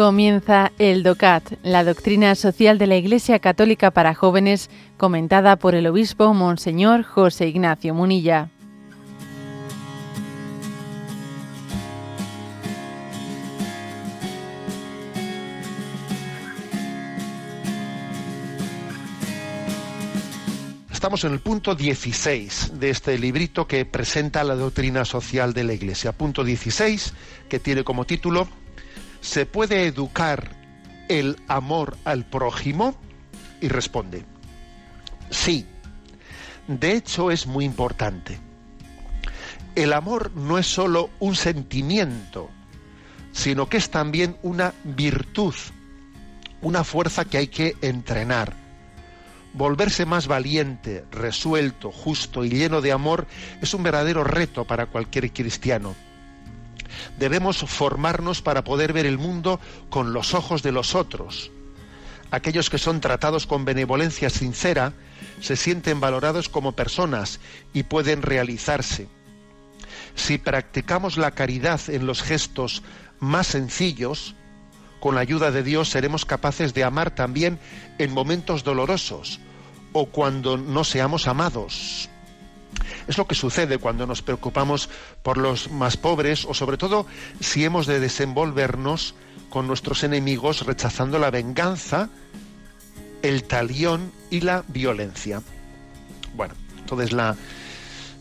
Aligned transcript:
Comienza 0.00 0.72
el 0.78 1.02
DOCAT, 1.02 1.58
la 1.62 1.84
doctrina 1.84 2.34
social 2.34 2.78
de 2.78 2.86
la 2.86 2.96
Iglesia 2.96 3.38
Católica 3.38 3.90
para 3.90 4.14
jóvenes, 4.14 4.70
comentada 4.96 5.56
por 5.56 5.74
el 5.74 5.86
obispo 5.86 6.32
Monseñor 6.32 7.02
José 7.02 7.48
Ignacio 7.48 7.92
Munilla. 7.92 8.48
Estamos 20.90 21.24
en 21.24 21.32
el 21.32 21.40
punto 21.40 21.74
16 21.74 22.80
de 22.80 22.88
este 22.88 23.18
librito 23.18 23.66
que 23.66 23.84
presenta 23.84 24.44
la 24.44 24.54
doctrina 24.54 25.04
social 25.04 25.52
de 25.52 25.64
la 25.64 25.74
Iglesia. 25.74 26.12
Punto 26.12 26.42
16, 26.42 27.12
que 27.50 27.58
tiene 27.58 27.84
como 27.84 28.06
título 28.06 28.48
¿Se 29.20 29.46
puede 29.46 29.86
educar 29.86 30.50
el 31.08 31.36
amor 31.48 31.96
al 32.04 32.24
prójimo? 32.24 32.94
Y 33.60 33.68
responde, 33.68 34.24
sí. 35.30 35.66
De 36.66 36.92
hecho 36.92 37.30
es 37.30 37.46
muy 37.46 37.64
importante. 37.64 38.38
El 39.74 39.92
amor 39.92 40.32
no 40.34 40.58
es 40.58 40.66
sólo 40.66 41.10
un 41.20 41.34
sentimiento, 41.34 42.50
sino 43.32 43.68
que 43.68 43.76
es 43.76 43.90
también 43.90 44.36
una 44.42 44.72
virtud, 44.84 45.54
una 46.62 46.84
fuerza 46.84 47.24
que 47.24 47.38
hay 47.38 47.48
que 47.48 47.76
entrenar 47.80 48.54
Volverse 49.52 50.06
más 50.06 50.28
valiente, 50.28 51.04
resuelto, 51.10 51.90
justo 51.90 52.44
y 52.44 52.50
lleno 52.50 52.80
de 52.80 52.92
amor 52.92 53.26
es 53.60 53.74
un 53.74 53.82
verdadero 53.82 54.22
reto 54.22 54.64
para 54.64 54.86
cualquier 54.86 55.32
cristiano. 55.32 55.96
Debemos 57.18 57.58
formarnos 57.58 58.42
para 58.42 58.64
poder 58.64 58.92
ver 58.92 59.06
el 59.06 59.18
mundo 59.18 59.60
con 59.88 60.12
los 60.12 60.34
ojos 60.34 60.62
de 60.62 60.72
los 60.72 60.94
otros. 60.94 61.50
Aquellos 62.30 62.70
que 62.70 62.78
son 62.78 63.00
tratados 63.00 63.46
con 63.46 63.64
benevolencia 63.64 64.30
sincera 64.30 64.92
se 65.40 65.56
sienten 65.56 66.00
valorados 66.00 66.48
como 66.48 66.72
personas 66.72 67.40
y 67.72 67.82
pueden 67.82 68.22
realizarse. 68.22 69.08
Si 70.14 70.38
practicamos 70.38 71.16
la 71.16 71.32
caridad 71.32 71.80
en 71.88 72.06
los 72.06 72.22
gestos 72.22 72.82
más 73.18 73.48
sencillos, 73.48 74.34
con 75.00 75.14
la 75.14 75.22
ayuda 75.22 75.50
de 75.50 75.62
Dios 75.62 75.88
seremos 75.88 76.24
capaces 76.24 76.74
de 76.74 76.84
amar 76.84 77.14
también 77.14 77.58
en 77.98 78.12
momentos 78.12 78.64
dolorosos 78.64 79.40
o 79.92 80.06
cuando 80.06 80.56
no 80.56 80.84
seamos 80.84 81.26
amados. 81.26 82.08
Es 83.08 83.18
lo 83.18 83.26
que 83.26 83.34
sucede 83.34 83.78
cuando 83.78 84.06
nos 84.06 84.22
preocupamos 84.22 84.88
por 85.22 85.38
los 85.38 85.70
más 85.70 85.96
pobres 85.96 86.44
o 86.44 86.54
sobre 86.54 86.76
todo 86.76 87.06
si 87.40 87.64
hemos 87.64 87.86
de 87.86 88.00
desenvolvernos 88.00 89.14
con 89.48 89.66
nuestros 89.66 90.04
enemigos 90.04 90.64
rechazando 90.64 91.18
la 91.18 91.30
venganza, 91.30 92.08
el 93.22 93.44
talión 93.44 94.12
y 94.30 94.40
la 94.40 94.64
violencia. 94.68 95.42
Bueno, 96.34 96.54
entonces 96.78 97.12
la, 97.12 97.36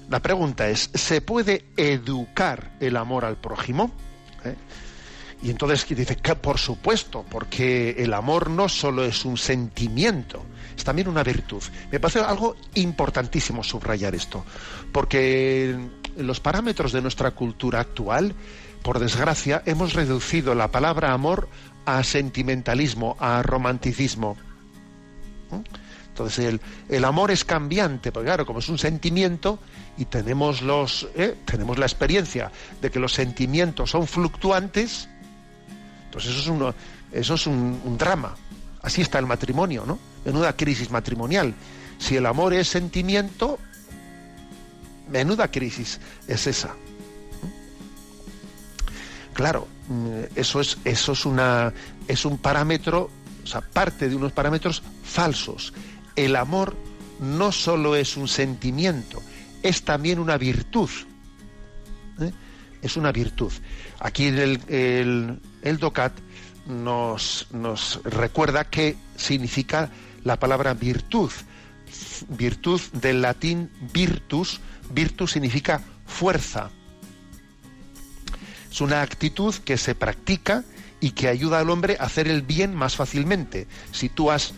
la 0.09 0.19
pregunta 0.21 0.69
es, 0.69 0.89
¿se 0.93 1.21
puede 1.21 1.65
educar 1.77 2.71
el 2.79 2.97
amor 2.97 3.25
al 3.25 3.37
prójimo? 3.37 3.91
¿Eh? 4.43 4.55
Y 5.41 5.49
entonces 5.49 5.87
dice 5.87 6.17
que 6.17 6.35
por 6.35 6.57
supuesto, 6.57 7.25
porque 7.29 7.95
el 7.97 8.13
amor 8.13 8.49
no 8.49 8.67
solo 8.67 9.05
es 9.05 9.23
un 9.23 9.37
sentimiento, 9.37 10.43
es 10.75 10.83
también 10.83 11.07
una 11.07 11.23
virtud. 11.23 11.63
Me 11.91 11.99
parece 11.99 12.19
algo 12.19 12.57
importantísimo 12.75 13.63
subrayar 13.63 14.15
esto, 14.15 14.45
porque 14.91 15.77
los 16.17 16.39
parámetros 16.39 16.91
de 16.91 17.01
nuestra 17.01 17.31
cultura 17.31 17.79
actual, 17.79 18.33
por 18.81 18.99
desgracia, 18.99 19.63
hemos 19.65 19.93
reducido 19.93 20.55
la 20.55 20.71
palabra 20.71 21.13
amor 21.13 21.47
a 21.85 22.03
sentimentalismo, 22.03 23.15
a 23.19 23.41
romanticismo. 23.41 24.35
¿Mm? 25.51 25.61
Entonces 26.09 26.45
el, 26.45 26.61
el, 26.89 27.05
amor 27.05 27.31
es 27.31 27.45
cambiante, 27.45 28.11
porque 28.11 28.25
claro, 28.25 28.45
como 28.45 28.59
es 28.59 28.67
un 28.67 28.77
sentimiento 28.77 29.59
y 29.97 30.03
tenemos 30.03 30.61
los 30.61 31.07
¿eh? 31.15 31.35
tenemos 31.45 31.77
la 31.77 31.85
experiencia 31.85 32.51
de 32.81 32.91
que 32.91 32.99
los 32.99 33.13
sentimientos 33.13 33.91
son 33.91 34.05
fluctuantes, 34.05 35.07
pues 36.11 36.25
eso 36.25 36.39
es, 36.39 36.75
eso 37.11 37.33
es 37.33 37.47
un, 37.47 37.97
drama. 37.97 38.35
Así 38.81 39.01
está 39.01 39.19
el 39.19 39.25
matrimonio, 39.25 39.83
¿no? 39.85 39.99
Menuda 40.25 40.55
crisis 40.55 40.89
matrimonial. 40.89 41.53
Si 41.97 42.15
el 42.15 42.25
amor 42.25 42.53
es 42.53 42.67
sentimiento, 42.67 43.59
menuda 45.09 45.49
crisis 45.49 45.99
es 46.27 46.47
esa. 46.47 46.75
Claro, 49.33 49.67
mm, 49.87 50.35
eso 50.35 50.61
es, 50.61 50.77
eso 50.83 51.11
es 51.11 51.25
una 51.25 51.73
es 52.07 52.25
un 52.25 52.37
parámetro, 52.37 53.09
o 53.43 53.47
sea, 53.47 53.61
parte 53.61 54.09
de 54.09 54.15
unos 54.15 54.31
parámetros 54.31 54.81
falsos. 55.03 55.73
El 56.15 56.35
amor 56.35 56.75
no 57.19 57.51
solo 57.51 57.95
es 57.95 58.17
un 58.17 58.27
sentimiento, 58.27 59.21
es 59.61 59.83
también 59.83 60.19
una 60.19 60.37
virtud. 60.37 60.89
¿Eh? 62.81 62.85
Es 62.85 62.97
una 62.97 63.11
virtud. 63.11 63.51
Aquí 63.99 64.27
el, 64.27 64.61
el, 64.67 65.39
el 65.61 65.77
DOCAT 65.77 66.13
nos, 66.67 67.47
nos 67.51 67.99
recuerda 68.03 68.69
qué 68.69 68.95
significa 69.15 69.89
la 70.23 70.39
palabra 70.39 70.73
virtud. 70.73 71.31
Virtud 72.29 72.81
del 72.93 73.21
latín 73.21 73.71
virtus, 73.93 74.61
virtus 74.91 75.31
significa 75.31 75.81
fuerza. 76.05 76.69
Es 78.71 78.81
una 78.81 79.01
actitud 79.01 79.55
que 79.55 79.77
se 79.77 79.95
practica 79.95 80.63
y 80.99 81.11
que 81.11 81.27
ayuda 81.27 81.59
al 81.59 81.69
hombre 81.69 81.97
a 81.99 82.03
hacer 82.03 82.27
el 82.27 82.43
bien 82.43 82.75
más 82.75 82.95
fácilmente. 82.95 83.67
Si 83.91 84.09
tú 84.09 84.29
has 84.29 84.53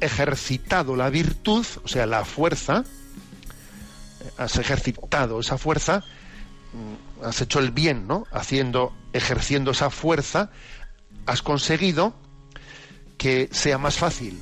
ejercitado 0.00 0.94
la 0.94 1.10
virtud, 1.10 1.66
o 1.82 1.88
sea, 1.88 2.06
la 2.06 2.24
fuerza, 2.24 2.84
has 4.36 4.56
ejercitado 4.56 5.40
esa 5.40 5.58
fuerza, 5.58 6.04
has 7.22 7.40
hecho 7.40 7.58
el 7.58 7.70
bien, 7.70 8.06
¿no? 8.06 8.26
Haciendo, 8.32 8.92
ejerciendo 9.12 9.70
esa 9.72 9.90
fuerza, 9.90 10.50
has 11.26 11.42
conseguido 11.42 12.14
que 13.16 13.48
sea 13.52 13.78
más 13.78 13.96
fácil 13.96 14.38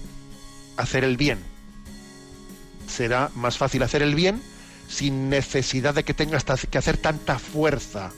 hacer 0.77 1.05
el 1.05 1.17
bien. 1.17 1.39
Será 2.87 3.31
más 3.35 3.59
fácil 3.59 3.83
hacer 3.83 4.03
el 4.03 4.15
bien 4.15 4.43
sin 4.89 5.29
necesidad 5.29 5.95
de 5.95 6.05
que 6.05 6.15
tengas 6.15 6.45
que 6.45 6.79
hacer 6.79 6.99
tanta 6.99 7.39
fuerza. 7.39 8.13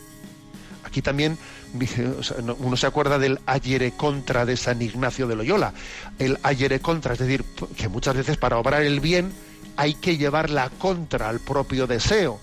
Aquí 0.85 1.03
también 1.03 1.39
uno 2.59 2.77
se 2.77 2.87
acuerda 2.87 3.19
del 3.19 3.41
ayere 3.47 3.93
contra 3.93 4.45
de 4.45 4.57
San 4.57 4.83
Ignacio 4.83 5.27
de 5.27 5.37
Loyola. 5.37 5.73
El 6.19 6.39
ayere 6.43 6.81
contra, 6.81 7.13
es 7.13 7.19
decir, 7.19 7.45
que 7.77 7.89
muchas 7.89 8.17
veces 8.17 8.37
para 8.37 8.59
obrar 8.59 8.83
el 8.83 9.01
bien 9.01 9.33
hay 9.77 9.95
que 9.95 10.17
llevar 10.17 10.51
la 10.51 10.71
contra 10.71 11.29
al 11.29 11.41
propio 11.41 11.87
deseo. 11.87 12.41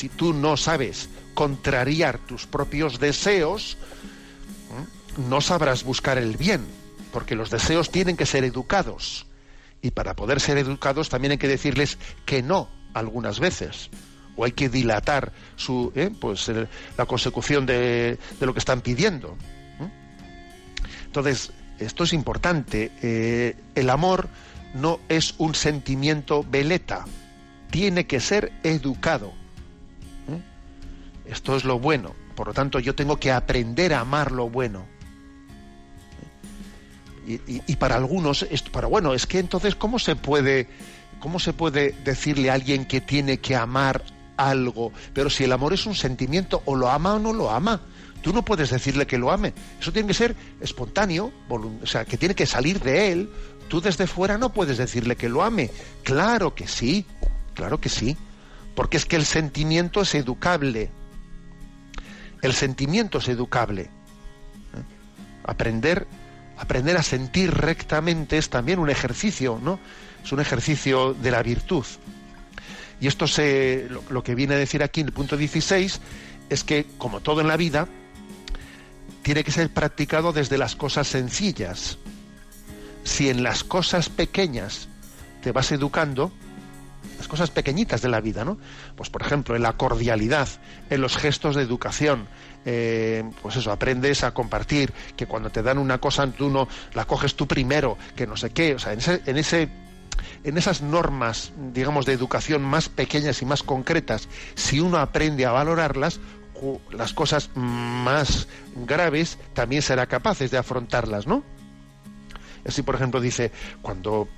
Si 0.00 0.08
tú 0.08 0.32
no 0.32 0.56
sabes 0.56 1.10
contrariar 1.34 2.16
tus 2.20 2.46
propios 2.46 3.00
deseos, 3.00 3.76
no 5.28 5.42
sabrás 5.42 5.84
buscar 5.84 6.16
el 6.16 6.38
bien, 6.38 6.64
porque 7.12 7.34
los 7.34 7.50
deseos 7.50 7.90
tienen 7.90 8.16
que 8.16 8.24
ser 8.24 8.44
educados. 8.44 9.26
Y 9.82 9.90
para 9.90 10.16
poder 10.16 10.40
ser 10.40 10.56
educados 10.56 11.10
también 11.10 11.32
hay 11.32 11.36
que 11.36 11.48
decirles 11.48 11.98
que 12.24 12.42
no 12.42 12.70
algunas 12.94 13.40
veces. 13.40 13.90
O 14.36 14.46
hay 14.46 14.52
que 14.52 14.70
dilatar 14.70 15.32
su, 15.56 15.92
¿eh? 15.94 16.10
pues, 16.18 16.50
la 16.96 17.04
consecución 17.04 17.66
de, 17.66 18.18
lo 18.40 18.54
que 18.54 18.58
están 18.58 18.80
pidiendo. 18.80 19.36
Entonces, 21.04 21.52
esto 21.78 22.04
es 22.04 22.14
importante. 22.14 22.90
Eh, 23.02 23.54
el 23.74 23.90
amor 23.90 24.30
no 24.72 24.98
es 25.10 25.34
un 25.36 25.54
sentimiento 25.54 26.42
veleta. 26.42 27.04
Tiene 27.70 28.06
que 28.06 28.20
ser 28.20 28.50
educado. 28.62 29.38
Esto 31.40 31.56
es 31.56 31.64
lo 31.64 31.78
bueno. 31.78 32.14
Por 32.34 32.48
lo 32.48 32.52
tanto, 32.52 32.80
yo 32.80 32.94
tengo 32.94 33.18
que 33.18 33.32
aprender 33.32 33.94
a 33.94 34.00
amar 34.00 34.30
lo 34.30 34.50
bueno. 34.50 34.84
Y, 37.26 37.76
para 37.76 37.96
algunos, 37.96 38.42
esto, 38.50 38.70
para 38.70 38.88
bueno, 38.88 39.14
es 39.14 39.26
que 39.26 39.38
entonces, 39.38 39.74
¿cómo 39.74 39.98
se 39.98 40.16
puede, 40.16 40.68
cómo 41.18 41.38
se 41.38 41.54
puede 41.54 41.92
decirle 42.04 42.50
a 42.50 42.54
alguien 42.54 42.84
que 42.84 43.00
tiene 43.00 43.38
que 43.38 43.56
amar 43.56 44.04
algo? 44.36 44.92
Pero 45.14 45.30
si 45.30 45.44
el 45.44 45.52
amor 45.52 45.72
es 45.72 45.86
un 45.86 45.94
sentimiento, 45.94 46.62
o 46.66 46.76
lo 46.76 46.90
ama 46.90 47.14
o 47.14 47.18
no 47.18 47.32
lo 47.32 47.50
ama. 47.50 47.80
Tú 48.20 48.34
no 48.34 48.44
puedes 48.44 48.68
decirle 48.68 49.06
que 49.06 49.16
lo 49.16 49.30
ame. 49.30 49.54
Eso 49.80 49.92
tiene 49.92 50.08
que 50.08 50.14
ser 50.14 50.36
espontáneo, 50.60 51.32
o 51.48 51.86
sea, 51.86 52.04
que 52.04 52.18
tiene 52.18 52.34
que 52.34 52.44
salir 52.44 52.80
de 52.80 53.12
él. 53.12 53.30
Tú 53.68 53.80
desde 53.80 54.06
fuera 54.06 54.36
no 54.36 54.52
puedes 54.52 54.76
decirle 54.76 55.16
que 55.16 55.30
lo 55.30 55.42
ame. 55.42 55.70
Claro 56.02 56.54
que 56.54 56.68
sí, 56.68 57.06
claro 57.54 57.80
que 57.80 57.88
sí. 57.88 58.18
Porque 58.74 58.98
es 58.98 59.06
que 59.06 59.16
el 59.16 59.24
sentimiento 59.24 60.02
es 60.02 60.14
educable. 60.14 60.90
El 62.42 62.52
sentimiento 62.54 63.18
es 63.18 63.28
educable. 63.28 63.90
Aprender 65.44 66.06
aprender 66.60 66.98
a 66.98 67.02
sentir 67.02 67.50
rectamente 67.50 68.36
es 68.36 68.50
también 68.50 68.78
un 68.78 68.90
ejercicio, 68.90 69.58
¿no? 69.62 69.80
Es 70.22 70.30
un 70.30 70.40
ejercicio 70.40 71.14
de 71.14 71.30
la 71.30 71.42
virtud. 71.42 71.86
Y 73.00 73.06
esto 73.06 73.26
se, 73.26 73.88
lo, 74.10 74.22
que 74.22 74.34
viene 74.34 74.54
a 74.54 74.58
decir 74.58 74.82
aquí 74.82 75.00
en 75.00 75.06
el 75.06 75.12
punto 75.14 75.38
16 75.38 76.00
es 76.50 76.64
que, 76.64 76.86
como 76.98 77.20
todo 77.20 77.40
en 77.40 77.48
la 77.48 77.56
vida, 77.56 77.88
tiene 79.22 79.42
que 79.42 79.50
ser 79.50 79.70
practicado 79.70 80.34
desde 80.34 80.58
las 80.58 80.76
cosas 80.76 81.08
sencillas. 81.08 81.96
Si 83.04 83.30
en 83.30 83.42
las 83.42 83.64
cosas 83.64 84.10
pequeñas 84.10 84.88
te 85.42 85.52
vas 85.52 85.72
educando, 85.72 86.30
cosas 87.30 87.50
pequeñitas 87.50 88.02
de 88.02 88.08
la 88.08 88.20
vida, 88.20 88.44
¿no? 88.44 88.58
Pues 88.96 89.08
por 89.08 89.22
ejemplo, 89.22 89.56
en 89.56 89.62
la 89.62 89.74
cordialidad, 89.74 90.48
en 90.90 91.00
los 91.00 91.16
gestos 91.16 91.56
de 91.56 91.62
educación, 91.62 92.28
eh, 92.66 93.24
pues 93.40 93.56
eso, 93.56 93.72
aprendes 93.72 94.24
a 94.24 94.34
compartir, 94.34 94.92
que 95.16 95.26
cuando 95.26 95.50
te 95.50 95.62
dan 95.62 95.78
una 95.78 95.98
cosa 95.98 96.26
tú 96.26 96.50
no 96.50 96.68
la 96.92 97.06
coges 97.06 97.36
tú 97.36 97.46
primero, 97.46 97.96
que 98.16 98.26
no 98.26 98.36
sé 98.36 98.50
qué, 98.50 98.74
o 98.74 98.78
sea, 98.78 98.92
en 98.92 98.98
ese, 98.98 99.22
en 99.24 99.38
ese 99.38 99.68
en 100.44 100.58
esas 100.58 100.82
normas, 100.82 101.52
digamos, 101.72 102.04
de 102.04 102.12
educación 102.12 102.62
más 102.62 102.88
pequeñas 102.88 103.40
y 103.40 103.46
más 103.46 103.62
concretas, 103.62 104.28
si 104.54 104.80
uno 104.80 104.98
aprende 104.98 105.46
a 105.46 105.52
valorarlas, 105.52 106.20
las 106.90 107.14
cosas 107.14 107.50
más 107.54 108.48
graves 108.86 109.38
también 109.54 109.80
será 109.80 110.06
capaces 110.06 110.50
de 110.50 110.58
afrontarlas, 110.58 111.26
¿no? 111.26 111.42
Así, 112.66 112.82
por 112.82 112.94
ejemplo, 112.94 113.20
dice, 113.20 113.50
cuando 113.80 114.28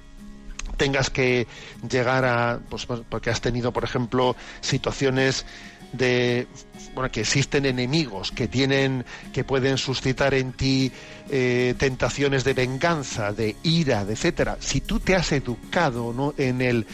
tengas 0.76 1.10
que 1.10 1.46
llegar 1.88 2.24
a, 2.24 2.60
pues, 2.68 2.86
pues 2.86 3.00
porque 3.08 3.30
has 3.30 3.40
tenido, 3.40 3.72
por 3.72 3.84
ejemplo, 3.84 4.36
situaciones 4.60 5.46
de 5.92 6.46
bueno 6.94 7.10
que 7.10 7.20
existen 7.20 7.66
enemigos 7.66 8.32
que 8.32 8.48
tienen 8.48 9.04
que 9.32 9.44
pueden 9.44 9.78
suscitar 9.78 10.34
en 10.34 10.52
ti 10.52 10.90
eh, 11.30 11.74
tentaciones 11.78 12.44
de 12.44 12.54
venganza 12.54 13.32
de 13.32 13.56
ira 13.62 14.04
de 14.04 14.14
etcétera 14.14 14.56
si 14.60 14.80
tú 14.80 15.00
te 15.00 15.14
has 15.14 15.32
educado 15.32 16.12
¿no? 16.12 16.34
en 16.38 16.62
el 16.62 16.86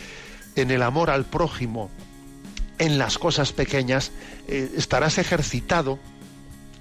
en 0.57 0.71
el 0.71 0.83
amor 0.83 1.11
al 1.11 1.25
prójimo 1.27 1.91
en 2.79 2.99
las 2.99 3.19
cosas 3.19 3.53
pequeñas 3.53 4.11
eh, 4.49 4.73
estarás 4.77 5.19
ejercitado 5.19 5.99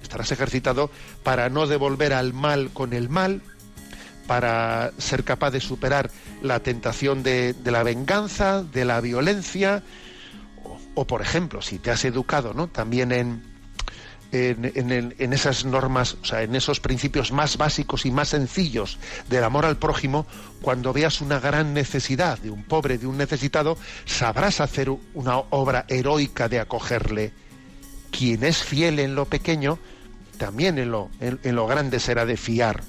estarás 0.01 0.31
ejercitado 0.31 0.89
para 1.23 1.49
no 1.49 1.67
devolver 1.67 2.13
al 2.13 2.33
mal 2.33 2.71
con 2.73 2.93
el 2.93 3.09
mal 3.09 3.41
para 4.27 4.91
ser 4.97 5.23
capaz 5.23 5.51
de 5.51 5.61
superar 5.61 6.11
la 6.41 6.59
tentación 6.59 7.23
de, 7.23 7.53
de 7.53 7.71
la 7.71 7.83
venganza 7.83 8.61
de 8.61 8.85
la 8.85 9.01
violencia 9.01 9.83
o, 10.93 11.05
por 11.05 11.21
ejemplo, 11.21 11.61
si 11.61 11.77
te 11.77 11.91
has 11.91 12.03
educado 12.05 12.53
¿no? 12.53 12.67
también 12.67 13.11
en, 13.11 13.43
en, 14.31 15.33
esas 15.33 15.63
normas, 15.63 16.17
o 16.21 16.25
sea, 16.25 16.41
en 16.41 16.55
esos 16.55 16.79
principios 16.79 17.31
más 17.31 17.57
básicos 17.57 18.05
y 18.05 18.11
más 18.11 18.29
sencillos 18.29 18.97
del 19.29 19.43
amor 19.43 19.65
al 19.65 19.77
prójimo, 19.77 20.25
cuando 20.61 20.93
veas 20.93 21.21
una 21.21 21.39
gran 21.39 21.73
necesidad 21.73 22.39
de 22.39 22.49
un 22.49 22.63
pobre, 22.63 22.97
de 22.97 23.07
un 23.07 23.17
necesitado, 23.17 23.77
sabrás 24.05 24.59
hacer 24.59 24.89
una 25.13 25.37
obra 25.37 25.85
heroica 25.87 26.49
de 26.49 26.59
acogerle. 26.59 27.31
Quien 28.11 28.43
es 28.43 28.63
fiel 28.63 28.99
en 28.99 29.15
lo 29.15 29.25
pequeño, 29.25 29.77
también 30.37 30.79
en 30.79 30.91
lo, 30.91 31.09
en 31.19 31.55
lo 31.55 31.67
grande 31.67 31.99
será 31.99 32.25
de 32.25 32.37
fiar. 32.37 32.83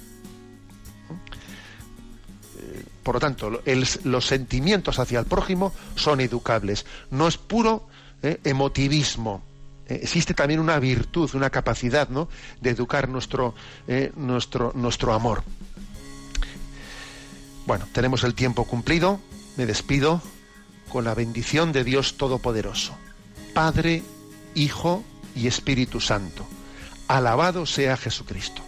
Por 3.08 3.14
lo 3.14 3.20
tanto, 3.20 3.62
los 4.04 4.26
sentimientos 4.26 4.98
hacia 4.98 5.20
el 5.20 5.24
prójimo 5.24 5.72
son 5.94 6.20
educables. 6.20 6.84
No 7.10 7.26
es 7.26 7.38
puro 7.38 7.88
eh, 8.22 8.38
emotivismo. 8.44 9.42
Eh, 9.88 10.00
existe 10.02 10.34
también 10.34 10.60
una 10.60 10.78
virtud, 10.78 11.30
una 11.32 11.48
capacidad 11.48 12.10
¿no? 12.10 12.28
de 12.60 12.68
educar 12.68 13.08
nuestro, 13.08 13.54
eh, 13.86 14.12
nuestro, 14.14 14.72
nuestro 14.74 15.14
amor. 15.14 15.42
Bueno, 17.64 17.88
tenemos 17.92 18.24
el 18.24 18.34
tiempo 18.34 18.64
cumplido. 18.64 19.20
Me 19.56 19.64
despido 19.64 20.20
con 20.90 21.04
la 21.04 21.14
bendición 21.14 21.72
de 21.72 21.84
Dios 21.84 22.18
Todopoderoso. 22.18 22.94
Padre, 23.54 24.02
Hijo 24.54 25.02
y 25.34 25.46
Espíritu 25.46 25.98
Santo. 26.02 26.46
Alabado 27.06 27.64
sea 27.64 27.96
Jesucristo. 27.96 28.67